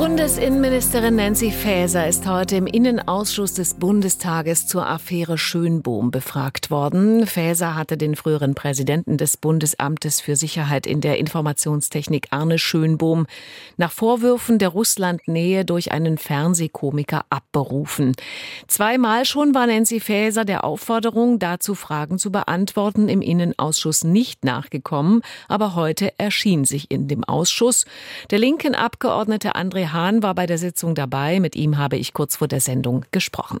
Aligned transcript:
Bundesinnenministerin 0.00 1.16
Nancy 1.16 1.50
Faeser 1.50 2.08
ist 2.08 2.26
heute 2.26 2.56
im 2.56 2.66
Innenausschuss 2.66 3.52
des 3.52 3.74
Bundestages 3.74 4.66
zur 4.66 4.86
Affäre 4.86 5.36
Schönbohm 5.36 6.10
befragt 6.10 6.70
worden. 6.70 7.26
Faeser 7.26 7.74
hatte 7.74 7.98
den 7.98 8.16
früheren 8.16 8.54
Präsidenten 8.54 9.18
des 9.18 9.36
Bundesamtes 9.36 10.22
für 10.22 10.36
Sicherheit 10.36 10.86
in 10.86 11.02
der 11.02 11.18
Informationstechnik 11.18 12.28
Arne 12.30 12.58
Schönbohm 12.58 13.26
nach 13.76 13.92
Vorwürfen 13.92 14.58
der 14.58 14.70
Russlandnähe 14.70 15.66
durch 15.66 15.92
einen 15.92 16.16
Fernsehkomiker 16.16 17.26
abberufen. 17.28 18.16
Zweimal 18.68 19.26
schon 19.26 19.54
war 19.54 19.66
Nancy 19.66 20.00
Faeser 20.00 20.46
der 20.46 20.64
Aufforderung, 20.64 21.38
dazu 21.38 21.74
Fragen 21.74 22.18
zu 22.18 22.32
beantworten, 22.32 23.10
im 23.10 23.20
Innenausschuss 23.20 24.04
nicht 24.04 24.46
nachgekommen, 24.46 25.20
aber 25.46 25.74
heute 25.74 26.18
erschien 26.18 26.64
sich 26.64 26.90
in 26.90 27.06
dem 27.06 27.22
Ausschuss. 27.22 27.84
Der 28.30 28.38
linken 28.38 28.74
Abgeordnete 28.74 29.56
André 29.56 29.89
Hahn 29.92 30.22
war 30.22 30.34
bei 30.34 30.46
der 30.46 30.58
Sitzung 30.58 30.94
dabei. 30.94 31.40
Mit 31.40 31.56
ihm 31.56 31.78
habe 31.78 31.96
ich 31.96 32.12
kurz 32.12 32.36
vor 32.36 32.48
der 32.48 32.60
Sendung 32.60 33.04
gesprochen. 33.12 33.60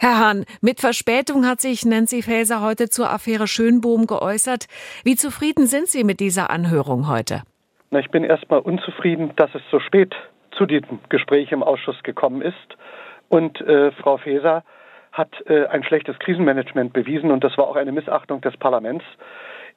Herr 0.00 0.18
Hahn, 0.18 0.44
mit 0.60 0.80
Verspätung 0.80 1.44
hat 1.44 1.60
sich 1.60 1.84
Nancy 1.84 2.22
Faeser 2.22 2.62
heute 2.62 2.88
zur 2.88 3.10
Affäre 3.10 3.48
Schönbohm 3.48 4.06
geäußert. 4.06 4.66
Wie 5.02 5.16
zufrieden 5.16 5.66
sind 5.66 5.88
Sie 5.88 6.04
mit 6.04 6.20
dieser 6.20 6.50
Anhörung 6.50 7.08
heute? 7.08 7.42
Na, 7.90 7.98
ich 7.98 8.10
bin 8.10 8.22
erstmal 8.22 8.60
unzufrieden, 8.60 9.32
dass 9.36 9.50
es 9.54 9.62
so 9.72 9.80
spät 9.80 10.14
zu 10.52 10.66
diesem 10.66 11.00
Gespräch 11.08 11.50
im 11.50 11.62
Ausschuss 11.64 12.00
gekommen 12.04 12.42
ist. 12.42 12.76
Und 13.28 13.60
äh, 13.60 13.90
Frau 13.92 14.18
Faeser 14.18 14.62
hat 15.10 15.30
äh, 15.46 15.66
ein 15.66 15.82
schlechtes 15.82 16.18
Krisenmanagement 16.20 16.92
bewiesen 16.92 17.30
und 17.30 17.42
das 17.42 17.58
war 17.58 17.66
auch 17.66 17.76
eine 17.76 17.92
Missachtung 17.92 18.40
des 18.40 18.56
Parlaments. 18.56 19.04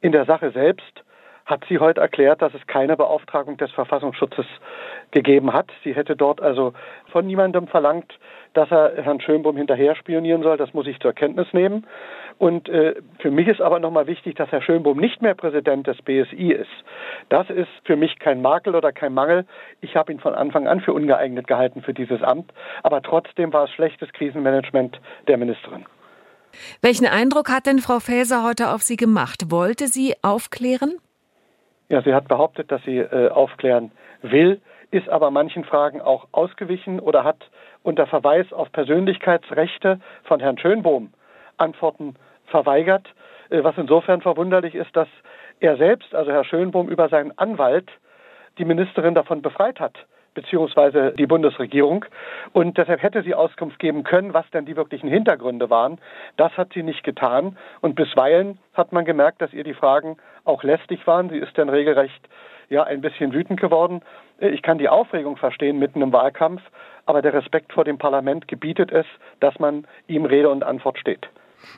In 0.02 0.12
der 0.12 0.26
Sache 0.26 0.52
selbst 0.52 1.04
hat 1.52 1.64
sie 1.70 1.78
heute 1.78 2.02
erklärt, 2.02 2.42
dass 2.42 2.54
es 2.56 2.66
keine 2.66 2.98
Beauftragung 2.98 3.58
des 3.58 3.72
Verfassungsschutzes 3.72 4.48
gegeben 5.12 5.54
hat. 5.54 5.68
Sie 5.84 5.94
hätte 5.94 6.16
dort 6.16 6.42
also 6.42 6.74
von 7.12 7.28
niemandem 7.28 7.68
verlangt, 7.68 8.12
dass 8.54 8.72
er 8.72 8.94
Herrn 9.04 9.22
Schönbohm 9.22 9.58
hinterher 9.58 9.96
spionieren 9.96 10.42
soll. 10.42 10.58
Das 10.58 10.74
muss 10.74 10.88
ich 10.88 11.00
zur 11.00 11.14
Kenntnis 11.14 11.48
nehmen. 11.54 11.86
Und 12.40 12.70
äh, 12.70 12.96
für 13.20 13.30
mich 13.30 13.48
ist 13.48 13.62
aber 13.62 13.80
nochmal 13.80 14.08
wichtig, 14.08 14.36
dass 14.36 14.52
Herr 14.52 14.62
Schönbohm 14.62 14.98
nicht 14.98 15.22
mehr 15.22 15.36
Präsident 15.36 15.86
des 15.86 16.02
BSI 16.02 16.54
ist. 16.54 16.72
Das 17.30 17.50
ist 17.50 17.70
für 17.86 17.96
mich 17.96 18.18
kein 18.18 18.42
Makel 18.42 18.74
oder 18.74 18.92
kein 18.92 19.14
Mangel. 19.14 19.46
Ich 19.82 19.96
habe 19.96 20.12
ihn 20.12 20.20
von 20.20 20.34
Anfang 20.34 20.68
an 20.68 20.82
für 20.82 20.94
ungeeignet 20.94 21.46
gehalten 21.46 21.84
für 21.84 21.94
dieses 21.94 22.24
Amt. 22.24 22.52
Aber 22.82 23.04
trotzdem 23.04 23.54
war 23.54 23.66
es 23.66 23.72
schlechtes 23.72 24.12
Krisenmanagement 24.14 25.00
der 25.28 25.38
Ministerin. 25.38 25.86
Welchen 26.82 27.08
Eindruck 27.08 27.50
hat 27.50 27.66
denn 27.66 27.80
Frau 27.80 28.00
Faeser 28.00 28.44
heute 28.44 28.72
auf 28.72 28.82
Sie 28.82 28.98
gemacht? 28.98 29.52
Wollte 29.52 29.88
sie 29.88 30.16
aufklären? 30.22 30.98
Ja, 31.92 32.02
sie 32.02 32.14
hat 32.14 32.30
behauptet, 32.30 32.72
dass 32.72 32.82
sie 32.84 33.00
äh, 33.00 33.28
aufklären 33.28 33.92
will, 34.22 34.62
ist 34.92 35.10
aber 35.10 35.30
manchen 35.30 35.66
Fragen 35.66 36.00
auch 36.00 36.26
ausgewichen 36.32 37.02
oder 37.02 37.26
hat 37.26 37.50
unter 37.84 38.08
Verweis 38.08 38.54
auf 38.54 38.72
Persönlichkeitsrechte 38.72 40.00
von 40.24 40.40
Herrn 40.40 40.58
Schönbohm 40.58 41.12
Antworten 41.58 42.16
verweigert, 42.46 43.14
äh, 43.50 43.62
was 43.62 43.78
insofern 43.78 44.22
verwunderlich 44.22 44.74
ist, 44.74 44.96
dass 44.96 45.10
er 45.60 45.76
selbst, 45.76 46.16
also 46.16 46.32
Herr 46.32 46.46
Schönbohm, 46.46 46.88
über 46.88 47.10
seinen 47.10 47.38
Anwalt 47.38 47.90
die 48.58 48.64
Ministerin 48.64 49.14
davon 49.14 49.42
befreit 49.42 49.82
hat, 49.82 50.06
beziehungsweise 50.34 51.12
die 51.12 51.28
Bundesregierung. 51.28 52.06
Und 52.54 52.78
deshalb 52.78 53.02
hätte 53.02 53.24
sie 53.24 53.36
Auskunft 53.36 53.80
geben 53.80 54.04
können, 54.04 54.34
was 54.34 54.50
denn 54.52 54.66
die 54.66 54.76
wirklichen 54.76 55.10
Hintergründe 55.10 55.70
waren. 55.70 56.00
Das 56.38 56.56
hat 56.58 56.74
sie 56.74 56.84
nicht 56.84 57.04
getan. 57.04 57.58
Und 57.82 57.96
bisweilen 57.96 58.58
hat 58.74 58.92
man 58.92 59.06
gemerkt, 59.06 59.42
dass 59.42 59.54
ihr 59.54 59.64
die 59.64 59.74
Fragen 59.74 60.18
auch 60.46 60.64
lästig 60.64 61.06
waren. 61.08 61.30
Sie 61.30 61.38
ist 61.38 61.58
dann 61.58 61.70
regelrecht 61.70 62.28
ja 62.70 62.84
ein 62.84 63.02
bisschen 63.02 63.34
wütend 63.34 63.60
geworden. 63.60 64.02
Ich 64.40 64.62
kann 64.62 64.78
die 64.78 64.90
Aufregung 64.90 65.38
verstehen 65.38 65.78
mitten 65.78 66.02
im 66.02 66.14
Wahlkampf, 66.14 66.62
aber 67.06 67.22
der 67.22 67.34
Respekt 67.34 67.74
vor 67.74 67.84
dem 67.84 67.98
Parlament 67.98 68.48
gebietet 68.48 68.92
es, 68.92 69.06
dass 69.40 69.60
man 69.60 69.86
ihm 70.08 70.26
Rede 70.26 70.50
und 70.50 70.64
Antwort 70.64 70.98
steht. 70.98 71.28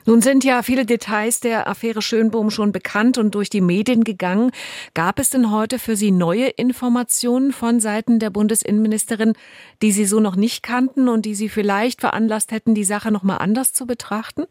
Nun 0.06 0.22
sind 0.22 0.44
ja 0.44 0.62
viele 0.62 0.86
Details 0.86 1.40
der 1.40 1.68
Affäre 1.68 2.02
Schönbohm 2.02 2.50
schon 2.50 2.72
bekannt 2.72 3.18
und 3.18 3.34
durch 3.34 3.50
die 3.50 3.60
Medien 3.60 4.04
gegangen. 4.04 4.50
Gab 4.94 5.18
es 5.18 5.30
denn 5.30 5.50
heute 5.50 5.78
für 5.78 5.96
Sie 5.96 6.10
neue 6.10 6.48
Informationen 6.48 7.52
von 7.52 7.80
Seiten 7.80 8.18
der 8.18 8.30
Bundesinnenministerin, 8.30 9.34
die 9.82 9.92
Sie 9.92 10.04
so 10.04 10.20
noch 10.20 10.36
nicht 10.36 10.62
kannten 10.62 11.08
und 11.08 11.24
die 11.24 11.34
Sie 11.34 11.48
vielleicht 11.48 12.00
veranlasst 12.00 12.52
hätten, 12.52 12.74
die 12.74 12.84
Sache 12.84 13.10
noch 13.10 13.22
mal 13.22 13.38
anders 13.38 13.72
zu 13.72 13.86
betrachten? 13.86 14.44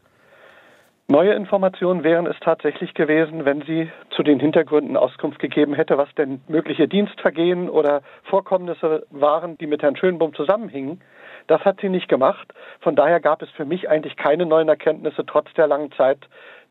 Neue 1.06 1.34
Informationen 1.34 2.02
wären 2.02 2.26
es 2.26 2.36
tatsächlich 2.40 2.94
gewesen, 2.94 3.44
wenn 3.44 3.60
sie 3.60 3.90
zu 4.16 4.22
den 4.22 4.40
Hintergründen 4.40 4.96
Auskunft 4.96 5.38
gegeben 5.38 5.74
hätte, 5.74 5.98
was 5.98 6.08
denn 6.14 6.40
mögliche 6.48 6.88
Dienstvergehen 6.88 7.68
oder 7.68 8.00
Vorkommnisse 8.22 9.06
waren, 9.10 9.58
die 9.58 9.66
mit 9.66 9.82
Herrn 9.82 9.96
Schönbohm 9.96 10.32
zusammenhingen. 10.32 11.02
Das 11.46 11.60
hat 11.66 11.82
sie 11.82 11.90
nicht 11.90 12.08
gemacht. 12.08 12.54
Von 12.80 12.96
daher 12.96 13.20
gab 13.20 13.42
es 13.42 13.50
für 13.50 13.66
mich 13.66 13.90
eigentlich 13.90 14.16
keine 14.16 14.46
neuen 14.46 14.70
Erkenntnisse, 14.70 15.26
trotz 15.26 15.52
der 15.52 15.66
langen 15.66 15.92
Zeit, 15.92 16.20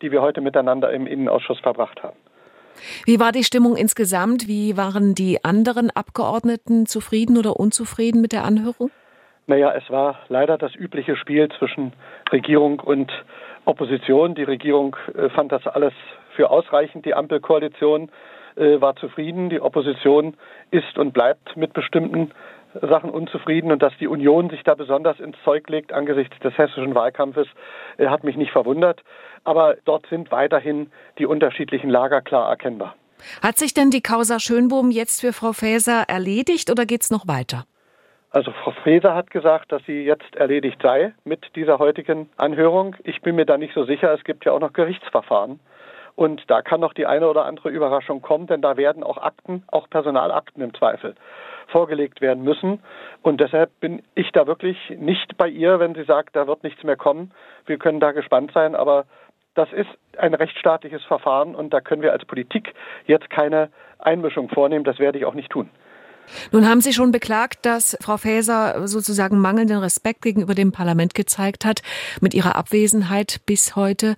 die 0.02 0.12
wir 0.12 0.24
heute 0.24 0.42
miteinander 0.42 0.92
im 0.92 1.06
Innenausschuss 1.06 1.60
verbracht 1.60 2.02
haben. 2.02 2.18
Wie 3.06 3.20
war 3.20 3.32
die 3.32 3.44
Stimmung 3.44 3.76
insgesamt? 3.76 4.48
Wie 4.48 4.76
waren 4.76 5.14
die 5.14 5.44
anderen 5.44 5.92
Abgeordneten 5.92 6.88
zufrieden 6.88 7.38
oder 7.38 7.60
unzufrieden 7.60 8.20
mit 8.20 8.32
der 8.32 8.46
Anhörung? 8.46 8.90
Naja, 9.46 9.74
es 9.74 9.90
war 9.90 10.20
leider 10.30 10.58
das 10.58 10.74
übliche 10.74 11.18
Spiel 11.18 11.50
zwischen 11.60 11.92
Regierung 12.32 12.80
und 12.80 13.12
Opposition. 13.66 14.36
Die 14.36 14.44
Regierung 14.44 14.96
äh, 15.16 15.30
fand 15.30 15.52
das 15.52 15.66
alles 15.68 15.94
für 16.36 16.50
ausreichend. 16.50 17.06
Die 17.06 17.14
Ampelkoalition 17.14 18.10
äh, 18.56 18.82
war 18.82 18.96
zufrieden. 18.96 19.50
Die 19.50 19.62
Opposition 19.62 20.36
ist 20.72 20.98
und 20.98 21.14
bleibt 21.14 21.56
mit 21.56 21.74
bestimmten 21.74 22.32
Sachen 22.82 23.10
unzufrieden 23.10 23.72
und 23.72 23.82
dass 23.84 23.94
die 24.00 24.08
Union 24.08 24.50
sich 24.50 24.64
da 24.64 24.74
besonders 24.74 25.20
ins 25.20 25.38
Zeug 25.44 25.70
legt 25.70 25.94
angesichts 25.94 26.38
des 26.40 26.58
hessischen 26.58 26.96
Wahlkampfes, 26.96 27.48
äh, 27.98 28.08
hat 28.08 28.24
mich 28.24 28.36
nicht 28.36 28.52
verwundert. 28.52 29.04
Aber 29.44 29.76
dort 29.86 30.08
sind 30.08 30.32
weiterhin 30.32 30.92
die 31.20 31.26
unterschiedlichen 31.26 31.90
Lager 31.90 32.22
klar 32.22 32.50
erkennbar. 32.50 32.96
Hat 33.42 33.58
sich 33.58 33.74
denn 33.74 33.90
die 33.90 34.02
Causa 34.02 34.40
Schönbohm 34.40 34.92
jetzt 34.92 35.22
für 35.22 35.34
Frau 35.34 35.54
Faeser 35.54 36.04
erledigt 36.08 36.70
oder 36.70 36.86
geht 36.86 37.04
es 37.04 37.12
noch 37.12 37.28
weiter? 37.28 37.66
Also 38.34 38.52
Frau 38.52 38.72
Faeser 38.72 39.14
hat 39.14 39.30
gesagt, 39.30 39.72
dass 39.72 39.86
sie 39.86 40.04
jetzt 40.04 40.36
erledigt 40.36 40.82
sei 40.82 41.14
mit 41.24 41.56
dieser 41.56 41.78
heutigen 41.78 42.32
Anhörung. 42.36 42.96
Ich 43.04 43.22
bin 43.22 43.36
mir 43.36 43.46
da 43.46 43.60
nicht 43.60 43.76
so 43.76 43.86
sicher. 43.86 44.12
Es 44.12 44.24
gibt 44.24 44.44
ja 44.44 44.54
auch 44.54 44.60
noch 44.60 44.74
Gerichtsverfahren. 44.74 45.60
Und 46.16 46.42
da 46.50 46.64
kann 46.64 46.82
noch 46.82 46.94
die 46.94 47.06
eine 47.06 47.30
oder 47.30 47.46
andere 47.46 47.70
Überraschung 47.70 48.24
kommen, 48.24 48.48
denn 48.48 48.64
da 48.64 48.76
werden 48.76 49.04
auch 49.04 49.20
Akten, 49.20 49.64
auch 49.68 49.88
Personalakten 49.88 50.64
im 50.64 50.74
Zweifel, 50.74 51.14
vorgelegt 51.68 52.22
werden 52.22 52.44
müssen. 52.44 52.82
Und 53.22 53.40
deshalb 53.40 53.70
bin 53.80 54.02
ich 54.16 54.32
da 54.32 54.48
wirklich 54.48 54.78
nicht 54.98 55.38
bei 55.38 55.48
ihr, 55.48 55.80
wenn 55.80 55.94
sie 55.94 56.04
sagt, 56.04 56.36
da 56.36 56.48
wird 56.48 56.64
nichts 56.64 56.84
mehr 56.84 56.98
kommen. 56.98 57.32
Wir 57.68 57.78
können 57.78 58.00
da 58.00 58.14
gespannt 58.14 58.52
sein, 58.52 58.74
aber 58.74 59.06
das 59.54 59.72
ist 59.74 59.90
ein 60.18 60.34
rechtsstaatliches 60.34 61.04
Verfahren 61.04 61.54
und 61.54 61.72
da 61.72 61.82
können 61.82 62.02
wir 62.02 62.12
als 62.12 62.26
Politik 62.26 62.74
jetzt 63.06 63.30
keine 63.30 63.70
Einmischung 64.00 64.50
vornehmen. 64.50 64.86
Das 64.86 64.98
werde 64.98 65.20
ich 65.20 65.26
auch 65.26 65.36
nicht 65.36 65.52
tun. 65.52 65.70
Nun 66.52 66.68
haben 66.68 66.82
Sie 66.82 66.94
schon 66.94 67.12
beklagt, 67.12 67.66
dass 67.66 67.98
Frau 68.02 68.18
Faeser 68.18 68.88
sozusagen 68.88 69.40
mangelnden 69.40 69.78
Respekt 69.78 70.22
gegenüber 70.22 70.54
dem 70.54 70.72
Parlament 70.72 71.14
gezeigt 71.14 71.66
hat 71.66 71.82
mit 72.22 72.34
ihrer 72.34 72.56
Abwesenheit 72.56 73.42
bis 73.46 73.76
heute. 73.76 74.16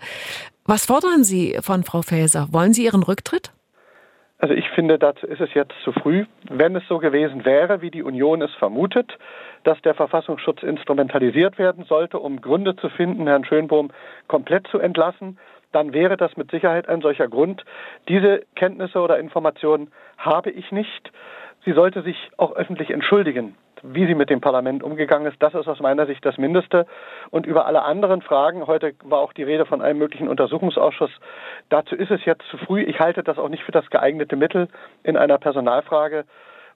Was 0.65 0.85
fordern 0.85 1.23
Sie 1.23 1.57
von 1.61 1.83
Frau 1.83 2.01
Faeser? 2.01 2.47
Wollen 2.51 2.73
Sie 2.73 2.85
ihren 2.85 3.03
Rücktritt? 3.03 3.51
Also 4.37 4.53
ich 4.53 4.69
finde, 4.71 4.99
dazu 4.99 5.25
ist 5.27 5.39
es 5.39 5.53
jetzt 5.53 5.73
zu 5.83 5.91
früh. 5.91 6.25
Wenn 6.49 6.75
es 6.75 6.83
so 6.87 6.99
gewesen 6.99 7.45
wäre, 7.45 7.81
wie 7.81 7.91
die 7.91 8.03
Union 8.03 8.41
es 8.41 8.53
vermutet, 8.55 9.17
dass 9.63 9.81
der 9.81 9.95
Verfassungsschutz 9.95 10.61
instrumentalisiert 10.61 11.57
werden 11.57 11.85
sollte, 11.85 12.19
um 12.19 12.41
Gründe 12.41 12.75
zu 12.75 12.89
finden, 12.89 13.27
Herrn 13.27 13.45
Schönbohm 13.45 13.91
komplett 14.27 14.67
zu 14.67 14.79
entlassen, 14.79 15.39
dann 15.71 15.93
wäre 15.93 16.15
das 16.15 16.37
mit 16.37 16.51
Sicherheit 16.51 16.87
ein 16.87 17.01
solcher 17.01 17.27
Grund. 17.27 17.65
Diese 18.07 18.43
Kenntnisse 18.55 18.99
oder 18.99 19.19
Informationen 19.19 19.91
habe 20.17 20.49
ich 20.51 20.71
nicht. 20.71 21.11
Sie 21.65 21.73
sollte 21.73 22.03
sich 22.03 22.15
auch 22.37 22.55
öffentlich 22.55 22.91
entschuldigen, 22.91 23.55
wie 23.81 24.05
sie 24.05 24.13
mit 24.13 24.29
dem 24.29 24.39
Parlament 24.39 24.83
umgegangen 24.83 25.25
ist. 25.25 25.41
Das 25.41 25.55
ist 25.55 25.67
aus 25.67 25.79
meiner 25.79 26.05
Sicht 26.05 26.23
das 26.23 26.37
Mindeste. 26.37 26.85
Und 27.31 27.47
über 27.47 27.65
alle 27.65 27.81
anderen 27.81 28.21
Fragen, 28.21 28.67
heute 28.67 28.93
war 29.03 29.19
auch 29.19 29.33
die 29.33 29.43
Rede 29.43 29.65
von 29.65 29.81
einem 29.81 29.97
möglichen 29.97 30.27
Untersuchungsausschuss, 30.27 31.09
dazu 31.69 31.95
ist 31.95 32.11
es 32.11 32.23
jetzt 32.23 32.43
zu 32.51 32.57
früh. 32.57 32.83
Ich 32.83 32.99
halte 32.99 33.23
das 33.23 33.39
auch 33.39 33.49
nicht 33.49 33.63
für 33.63 33.71
das 33.71 33.89
geeignete 33.89 34.35
Mittel 34.35 34.67
in 35.03 35.17
einer 35.17 35.39
Personalfrage. 35.39 36.25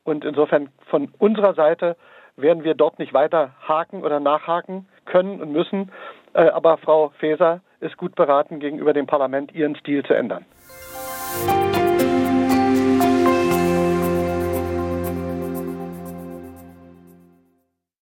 Und 0.04 0.26
insofern 0.26 0.70
von 0.88 1.12
unserer 1.20 1.54
Seite 1.54 1.96
werden 2.36 2.64
wir 2.64 2.74
dort 2.74 2.98
nicht 2.98 3.14
weiter 3.14 3.52
haken 3.68 4.04
oder 4.04 4.20
nachhaken 4.20 4.88
können 5.06 5.40
und 5.40 5.52
müssen. 5.52 5.92
Äh, 6.34 6.50
aber 6.50 6.78
Frau 6.78 7.10
Faeser 7.20 7.62
ist 7.80 7.96
gut 7.98 8.16
beraten, 8.16 8.60
gegenüber 8.60 8.94
dem 8.94 9.06
Parlament 9.06 9.54
ihren 9.54 9.76
Stil 9.76 10.04
zu 10.04 10.16
ändern. 10.16 10.46